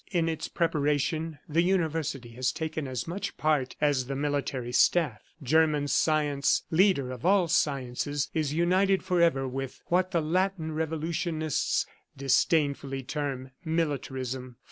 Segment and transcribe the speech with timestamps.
[0.11, 5.21] In its preparation the University has taken as much part as the military staff.
[5.43, 11.85] German science, leader of all sciences, is united forever with what the Latin revolutionists
[12.17, 14.55] disdainfully term militarism.